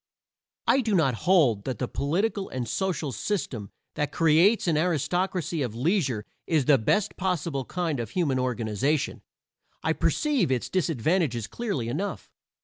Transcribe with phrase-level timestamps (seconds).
[0.65, 5.75] I do not hold that the political and social system that creates an aristocracy of
[5.75, 9.21] leisure is the best possible kind of human organization;
[9.83, 12.31] I perceive its disadvantages clearly enough.